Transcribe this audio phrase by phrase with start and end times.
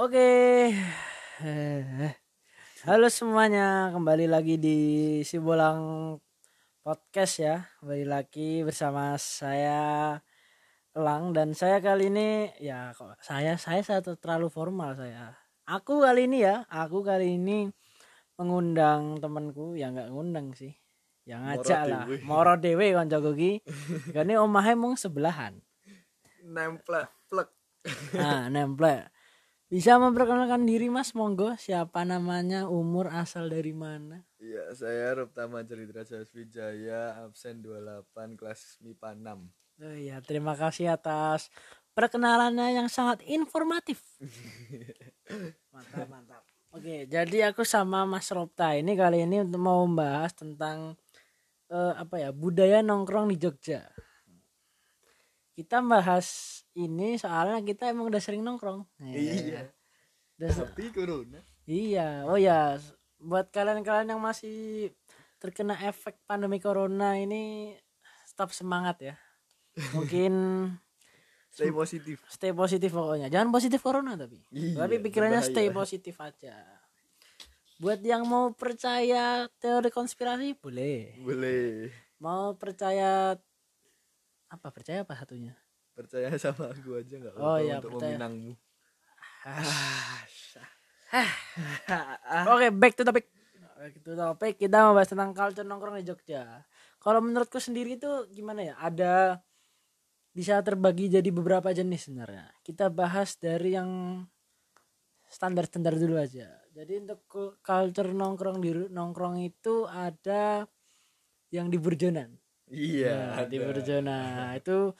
[0.00, 0.72] Oke.
[1.44, 2.12] Eh,
[2.88, 4.78] Halo semuanya, kembali lagi di
[5.28, 6.16] Sibolang
[6.80, 7.68] Podcast ya.
[7.84, 10.16] Kembali lagi bersama saya
[10.96, 15.36] Elang dan saya kali ini ya kok saya saya satu terlalu formal saya.
[15.68, 17.68] Aku kali ini ya, aku kali ini
[18.40, 20.72] mengundang temanku ya nggak ngundang sih.
[21.28, 22.04] Yang ngajak lah.
[22.08, 22.24] dewe.
[22.24, 23.52] Moro dewe kancaku ki.
[24.16, 25.60] Gane omahe mung sebelahan.
[26.40, 27.52] Nempel plek.
[28.16, 29.19] Nah, nempel.
[29.70, 31.54] Bisa memperkenalkan diri Mas, monggo.
[31.54, 34.26] Siapa namanya, umur, asal dari mana?
[34.42, 36.02] Iya, saya Ruptama Ceritra
[36.34, 39.46] Wijaya, absen 28 kelas MIPA 6.
[39.86, 41.54] Oh iya, terima kasih atas
[41.94, 44.02] perkenalannya yang sangat informatif.
[45.72, 46.42] mantap, mantap.
[46.74, 50.98] Oke, jadi aku sama Mas Ropta ini kali ini untuk mau membahas tentang
[51.70, 53.86] eh, apa ya budaya nongkrong di Jogja.
[55.54, 58.86] Kita bahas ini soalnya kita emang udah sering nongkrong.
[59.00, 59.70] Iya.
[60.36, 61.40] Udah se- Tapi corona.
[61.64, 62.78] Iya, oh ya,
[63.16, 64.90] buat kalian-kalian yang masih
[65.38, 67.74] terkena efek pandemi corona ini
[68.26, 69.14] tetap semangat ya.
[69.96, 70.34] Mungkin
[71.50, 72.22] Stay positif.
[72.30, 73.26] stay positif pokoknya.
[73.26, 74.38] Jangan positif corona tapi.
[74.50, 75.52] Iya, tapi pikirannya berbahaya.
[75.52, 76.54] stay positif aja.
[77.80, 81.16] Buat yang mau percaya teori konspirasi boleh.
[81.18, 81.90] Boleh.
[82.20, 83.34] Mau percaya
[84.46, 85.56] apa percaya apa satunya?
[86.00, 88.16] Percaya sama aku aja nggak Oh, iya, untuk percaya.
[88.16, 88.52] meminangmu.
[92.48, 93.24] Oke, back to topic.
[93.76, 94.52] Back to topic.
[94.56, 96.64] Kita membahas tentang culture nongkrong di Jogja.
[96.96, 98.74] Kalau menurutku sendiri itu gimana ya?
[98.76, 99.14] Ada
[100.30, 102.46] bisa terbagi jadi beberapa jenis sebenarnya.
[102.62, 103.90] Kita bahas dari yang
[105.26, 106.48] standar-standar dulu aja.
[106.70, 107.26] Jadi untuk
[107.60, 110.64] culture nongkrong di nongkrong itu ada
[111.50, 112.30] yang di Burjonan.
[112.70, 113.64] Iya, Nah, di ada.
[113.66, 114.18] Burjona
[114.54, 114.94] itu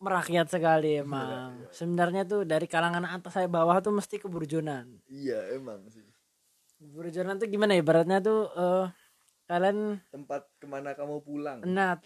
[0.00, 1.68] merakyat sekali emang.
[1.70, 4.88] Sebenarnya tuh dari kalangan atas saya bawah tuh mesti ke Burjonan.
[5.06, 6.02] Iya, emang sih.
[6.80, 7.84] Burjonan tuh gimana ya?
[7.84, 8.86] Ibaratnya tuh eh,
[9.44, 11.60] kalian Tempat ke mana kamu pulang?
[11.62, 12.00] nat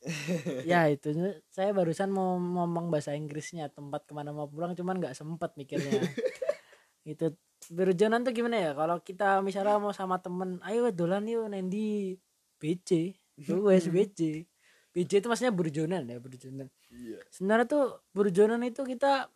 [0.70, 1.12] ya itu
[1.52, 6.00] saya barusan mau ngomong bahasa Inggrisnya tempat ke mana mau pulang cuman nggak sempet mikirnya
[7.12, 7.36] itu
[7.68, 12.16] Burjonan tuh gimana ya kalau kita misalnya mau sama temen ayo dolan yuk Nendi
[12.56, 13.12] BC
[13.60, 14.48] wes BC
[14.90, 17.18] BC itu maksudnya Burjonan ya Burjonan Iya.
[17.30, 19.30] sebenarnya tuh Burjonan itu kita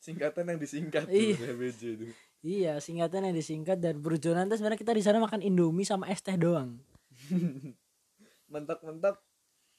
[0.00, 1.36] Singkatan yang disingkat Iya.
[1.36, 2.04] tuh BJ itu.
[2.40, 6.20] iya singkatan yang disingkat dan Burjonan itu sebenarnya kita di sana makan Indomie sama es
[6.20, 6.80] teh doang
[8.48, 9.20] Mentok-mentok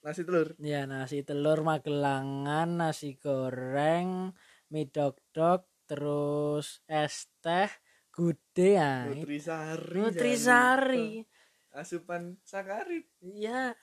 [0.01, 0.56] nasi telur.
[0.57, 4.31] Ya nasi telur magelangan, nasi goreng,
[4.72, 7.67] mie dok-dok, terus es teh,
[8.09, 9.06] gude ya.
[9.06, 10.00] Nutrisari.
[10.00, 11.07] Nutrisari.
[11.22, 11.79] lupa.
[11.84, 13.06] Asupan sakarit.
[13.19, 13.75] Iya.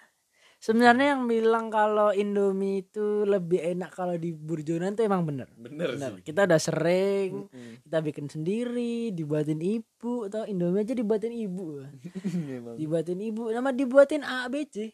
[0.58, 5.46] Sebenarnya yang bilang kalau Indomie itu lebih enak kalau di Burjonan tuh emang bener.
[5.54, 6.18] Bener, Bener.
[6.18, 6.26] sih.
[6.26, 7.86] Kita udah sering, Mm-mm.
[7.86, 11.78] kita bikin sendiri, dibuatin ibu atau Indomie aja dibuatin ibu.
[12.80, 14.90] Dibuatin ibu nama dibuatin ABC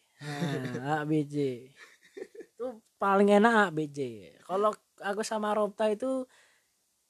[0.81, 1.37] nah, ABC
[2.55, 3.99] itu paling enak ABC
[4.47, 6.25] kalau aku sama Ropta itu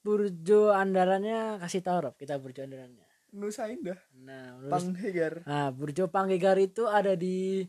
[0.05, 3.99] burjo andalannya kasih tahu Rob kita burjo andalannya Nusa Indah.
[4.15, 5.43] nah Panghegar.
[5.43, 7.67] nah burjo Panggigar itu ada di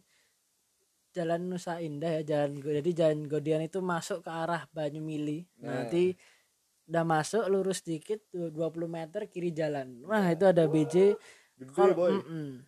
[1.16, 5.48] Jalan Nusa Indah ya jalan jadi jalan Godian itu masuk ke arah Banyumili.
[5.64, 5.88] Nah.
[5.88, 6.12] nanti
[6.86, 8.52] udah masuk lurus dikit 20
[8.92, 10.04] meter kiri jalan.
[10.04, 11.16] Wah itu ada BJ
[11.72, 12.68] kalau mm-mm.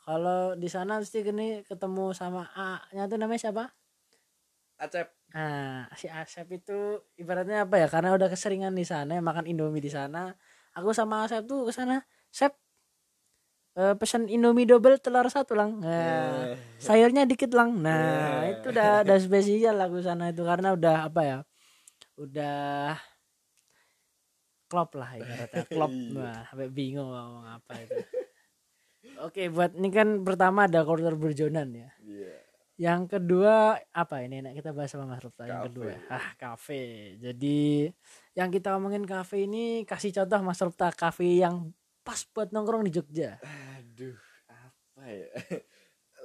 [0.00, 3.64] kalau di sana mesti gini ketemu sama A nya tuh namanya siapa?
[4.78, 5.10] Acep.
[5.34, 9.92] nah si Asep itu ibaratnya apa ya karena udah keseringan di sana makan Indomie di
[9.92, 10.32] sana.
[10.72, 12.00] Aku sama Asep tuh ke sana
[12.32, 12.56] Sep
[13.78, 15.78] eh, pesan Indomie double telur satu lang.
[15.78, 16.58] Nah, Eh.
[16.76, 17.78] sayurnya dikit lang.
[17.78, 18.58] Nah Eh.
[18.58, 21.38] itu udah udah spesial aku sana itu karena udah apa ya
[22.18, 22.98] udah
[24.68, 25.64] klop lah ibaratnya.
[25.64, 25.90] Klop.
[26.18, 27.96] Wah sampai bingung mau ngomong apa itu.
[29.18, 31.90] Oke buat ini kan pertama ada quarter berjonan ya.
[32.02, 32.34] Iya.
[32.78, 34.38] yang kedua apa ini?
[34.38, 35.98] Enak kita bahas sama Mas Rupta yang kedua.
[36.06, 37.14] Ah kafe.
[37.18, 37.90] Jadi
[38.34, 41.74] yang kita ngomongin kafe ini kasih contoh Mas Rupta kafe yang
[42.08, 43.36] pas buat nongkrong di Jogja
[43.76, 44.16] Aduh,
[44.48, 45.28] apa ya?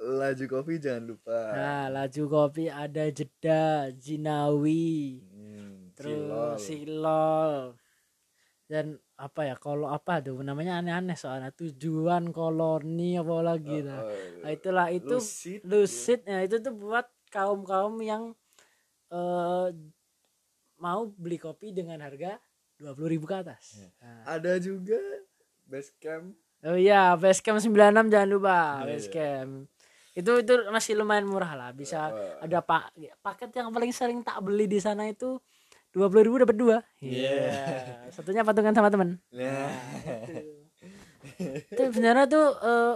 [0.04, 1.38] Laju kopi jangan lupa.
[1.52, 7.76] nah laju kopi ada jeda Jinawi Hmm, terus silol
[8.64, 14.00] dan apa ya kalau apa tuh namanya aneh-aneh soalnya tujuan koloni apa lagi Oh, nah.
[14.02, 18.32] oh, Nah, itulah itu Lucid, lucid ya itu tuh buat kaum kaum yang
[19.08, 19.68] eh
[20.76, 22.40] mau beli kopi dengan harga
[22.74, 23.78] dua puluh ribu ke atas.
[23.78, 23.88] Iya.
[24.02, 24.22] Nah.
[24.26, 24.98] Ada juga
[25.64, 26.36] base camp.
[26.64, 28.96] Oh iya, Basecamp 96 jangan lupa, Iya.
[28.96, 29.52] Basecamp.
[30.14, 32.40] Itu itu masih lumayan murah lah, bisa Oh.
[32.40, 32.88] ada pak
[33.20, 35.36] paket yang paling sering tak beli di sana itu
[35.90, 38.08] dua puluh ribu dapat dua Iya.
[38.08, 39.70] satunya patungan sama teman Nah,
[41.70, 42.94] itu sebenarnya tuh eh,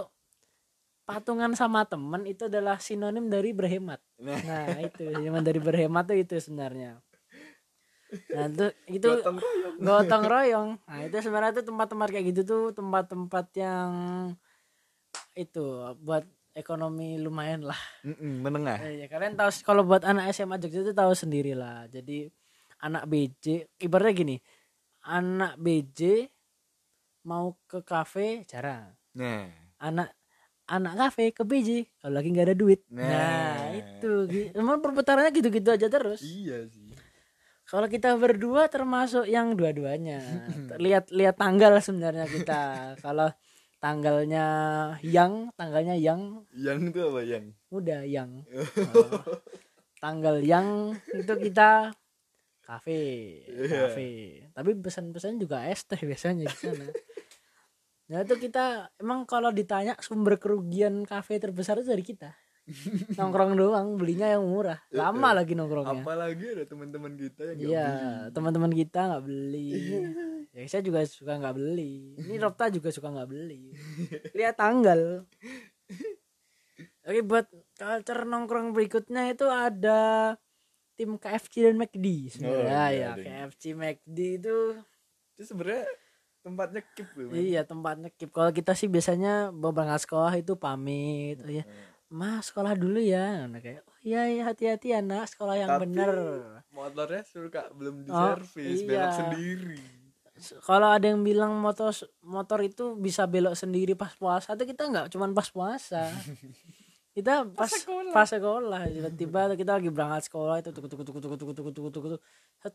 [1.03, 6.17] patungan sama teman itu adalah sinonim dari berhemat nah, nah itu sinonim dari berhemat tuh
[6.17, 7.01] itu sebenarnya
[8.33, 9.73] nah itu itu gotong royong.
[9.79, 13.91] gotong royong nah itu sebenarnya tuh tempat-tempat kayak gitu tuh tempat-tempat yang
[15.33, 15.65] itu
[16.01, 18.79] buat ekonomi lumayan lah Mm-mm, menengah.
[18.79, 22.31] Ya kalian tahu kalau buat anak SMA Jogja itu tahu sendiri lah jadi
[22.79, 24.35] anak BJ ibaratnya gini
[25.03, 26.27] anak BJ
[27.23, 29.51] mau ke kafe jarang Nah,
[29.83, 30.15] anak
[30.63, 33.75] anak kafe ke BJ kalau lagi nggak ada duit nah, Nah.
[33.75, 34.11] itu
[34.55, 36.78] emang perputarannya gitu-gitu aja terus iya sih.
[37.69, 40.19] Kalau kita berdua termasuk yang dua-duanya
[40.83, 42.61] lihat lihat tanggal sebenarnya kita
[42.97, 43.29] kalau
[43.79, 44.45] tanggalnya
[44.99, 47.45] yang tanggalnya yang Yang itu apa yang?
[47.69, 48.29] muda yang
[48.91, 49.21] Oh.
[49.99, 50.67] tanggal yang
[51.11, 51.93] itu kita
[52.61, 53.01] kafe
[53.45, 53.87] Iya.
[53.87, 54.09] kafe
[54.51, 56.85] tapi pesan-pesan juga es teh biasanya di sana
[58.07, 58.65] nah itu kita
[58.97, 62.33] emang kalau ditanya sumber kerugian kafe terbesar itu dari kita
[63.17, 64.79] nongkrong doang belinya yang murah.
[64.93, 66.05] Lama lagi nongkrongnya.
[66.05, 67.89] Apalagi ada teman-teman kita yang iya
[68.29, 69.71] teman-teman kita nggak beli.
[70.53, 72.17] Ya saya juga suka nggak beli.
[72.17, 73.73] Ini Ropta juga suka nggak beli.
[74.37, 75.25] Lihat tanggal.
[77.09, 80.35] Oke buat culture nongkrong berikutnya itu ada
[80.93, 82.05] tim KFC dan McD
[82.37, 82.77] sebenarnya.
[82.77, 83.23] Oh, iya, ya ada.
[83.23, 84.57] KFC McD itu
[85.39, 85.87] Itu sebenarnya
[86.39, 87.31] tempatnya keep loh.
[87.35, 88.29] iya tempatnya keep.
[88.31, 91.63] Kalau kita sih biasanya berangkat sekolah itu pamit oh, ya
[92.09, 95.85] mas sekolah dulu ya Nah, kayak oh iya iya hati-hati ya nak sekolah yang Tapi
[95.87, 96.09] bener
[96.69, 98.87] Motornya suka belum di Oh, servis, iya.
[98.87, 99.81] belok sendiri.
[100.61, 101.91] kalau ada yang bilang motor
[102.21, 106.07] motor itu bisa belok sendiri pas puasa itu kita nggak cuman pas puasa
[107.15, 108.13] kita pas sekolah.
[108.15, 111.87] pas sekolah tiba-tiba kita lagi berangkat sekolah itu tuk tuk tuk tuk tuk tuk tuk
[111.91, 112.21] tuk tuk
[112.55, 112.71] Set.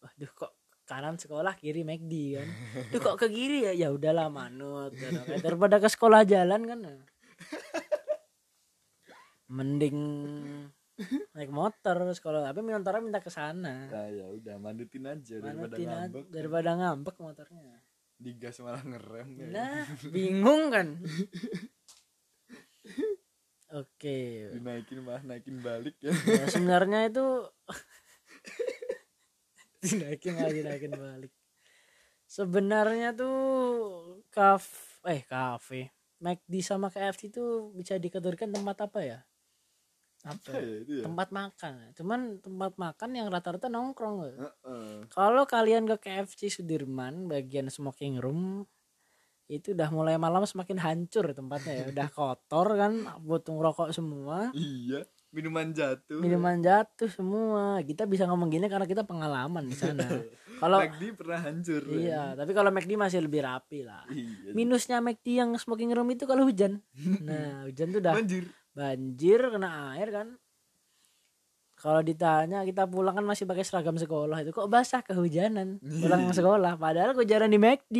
[0.00, 0.52] waduh kok
[0.84, 2.48] kanan sekolah kiri McD kan
[2.90, 5.14] Duh kok ke kiri ya ya udahlah manut gitu.
[5.22, 6.78] Kayak daripada ke sekolah jalan kan
[9.48, 9.98] mending
[11.36, 15.86] naik motor sekolah tapi motornya minta ke sana Nah ya udah manutin aja daripada Manutin
[15.86, 16.24] aja, ngambek.
[16.28, 17.78] daripada ngambek motornya
[18.18, 19.28] Digas malah ngerem.
[19.38, 19.46] ya.
[19.46, 20.98] Nah, bingung kan?
[23.70, 24.50] Oke.
[24.50, 26.10] Dinaikin malah naikin balik ya.
[26.26, 27.26] Ya, sebenarnya itu
[29.86, 31.30] dinaikin lagi naikin balik.
[32.26, 33.38] Sebenarnya tuh
[34.34, 34.66] kaf
[35.06, 39.18] eh kafe McD sama KFC itu bisa dikategorikan tempat apa ya?
[40.20, 40.34] Apa?
[40.34, 40.78] Apa ya?
[40.82, 41.02] ya?
[41.02, 41.72] Tempat makan.
[41.92, 44.16] Cuman tempat makan yang rata-rata nongkrong.
[44.18, 44.32] loh.
[44.36, 45.06] Heeh.
[45.08, 48.66] Kalau kalian ke KFC Sudirman bagian smoking room
[49.48, 55.08] itu udah mulai malam semakin hancur tempatnya ya udah kotor kan butuh rokok semua Iya,
[55.30, 56.20] minuman jatuh.
[56.20, 60.04] minuman jatuh semua kita bisa ngomong gini karena kita pengalaman di sana
[60.60, 61.80] kalau McD pernah hancur.
[61.80, 61.96] kan?
[61.96, 64.52] iya tapi kalau McD masih lebih rapi lah Iya.
[64.52, 66.84] minusnya McD yang smoking room itu kalau hujan
[67.24, 68.44] nah hujan tuh udah Banjir.
[68.78, 70.28] Banjir kena air kan.
[71.78, 76.74] Kalau ditanya kita pulang kan masih pakai seragam sekolah itu kok basah kehujanan pulang sekolah?
[76.78, 77.96] Padahal kehujanan di McD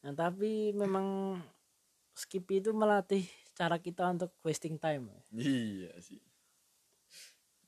[0.00, 1.36] nah tapi memang
[2.16, 5.12] skip itu melatih cara kita untuk wasting time.
[5.28, 6.24] Iya sih.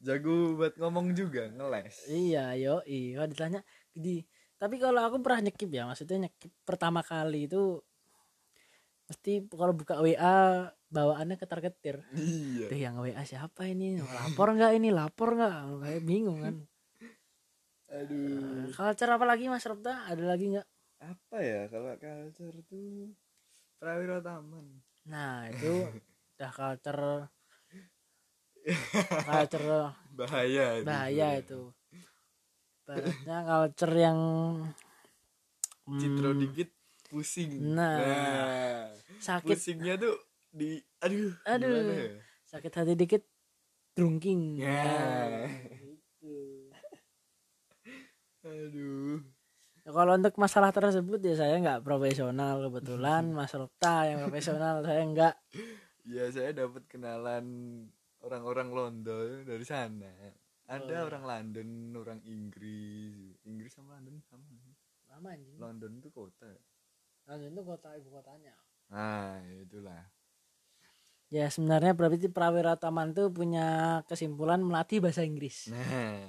[0.03, 2.09] Jago buat ngomong juga, ngeles.
[2.11, 3.63] iya yo iya ditanya
[3.95, 4.25] di
[4.59, 7.79] tapi kalau aku pernah nyekip ya maksudnya nyekip pertama kali itu
[9.13, 12.67] mesti kalau buka WA bawaannya ketar-ketir Iya.
[12.73, 14.01] Tuh yang WA siapa ini?
[14.01, 14.89] Lapor nggak ini?
[14.89, 15.85] Lapor nggak?
[15.85, 16.57] Kayak bingung kan.
[17.93, 18.73] Aduh.
[18.73, 20.09] Culture apa lagi Mas Robta?
[20.09, 20.67] Ada lagi nggak?
[21.05, 23.13] Apa ya kalau culture tuh
[23.77, 24.81] Prawiro Taman.
[25.13, 25.73] Nah itu
[26.41, 27.29] udah culture
[29.29, 30.87] culture Bahaya itu.
[30.89, 31.61] bahaya itu.
[32.89, 34.19] Baratnya culture yang
[35.85, 36.71] hmm, Citro dikit
[37.13, 37.77] pusing.
[37.77, 38.82] Nah.
[39.23, 40.19] Sakit Pusingnya tuh
[40.51, 41.33] di aduh.
[41.47, 41.71] Aduh.
[41.89, 42.19] ya?
[42.45, 43.23] sakit hati dikit
[43.95, 44.61] drunking.
[44.61, 44.83] Ya.
[44.85, 45.49] Nah,
[45.81, 46.35] gitu.
[48.43, 49.23] Aduh.
[49.83, 55.03] Ya, kalau untuk masalah tersebut ya saya nggak profesional kebetulan Mas Robta yang profesional saya
[55.07, 55.35] nggak
[56.03, 57.47] Ya saya dapat kenalan
[58.19, 60.11] orang-orang London dari sana.
[60.67, 61.03] Ada Oh, iya.
[61.07, 63.39] orang London, orang Inggris.
[63.47, 64.43] Inggris sama London sama.
[65.13, 66.49] lama anjing London itu kota.
[67.29, 68.57] London itu kota ibu kotanya
[68.93, 70.05] Nah, itulah.
[71.33, 76.29] ya sebenarnya berarti Prawira Taman tuh punya kesimpulan melatih bahasa Inggris Nah.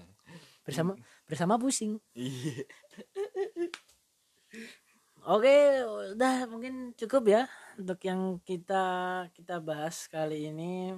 [0.63, 0.95] bersama
[1.27, 2.63] bersama pusing Iya.
[5.27, 5.55] oke
[6.15, 7.43] udah mungkin cukup ya
[7.75, 8.85] untuk yang kita
[9.35, 10.95] kita bahas kali ini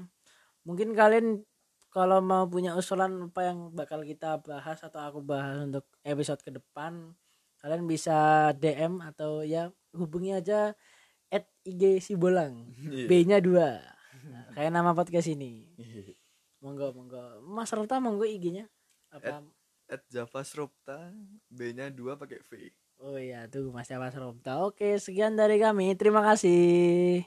[0.62, 1.42] mungkin kalian
[1.90, 6.54] kalau mau punya usulan apa yang bakal kita bahas atau aku bahas untuk episode ke
[6.54, 7.10] depan
[7.58, 10.78] kalian bisa DM atau ya hubungi aja
[11.66, 13.10] IG Sibolang Iya.
[13.10, 13.82] B-nya dua.
[14.26, 15.66] Nah, kayak nama podcast ini.
[15.76, 16.14] Iya.
[16.62, 17.42] monggo monggo.
[17.44, 18.66] Mas Rota monggo IG-nya
[19.10, 19.42] apa?
[19.86, 21.14] At Java Sropta
[21.46, 22.74] B-nya 2 pakai V.
[22.98, 25.94] oh iya tuh Mas Jawa Rota oke sekian dari kami.
[25.94, 27.22] Terima kasih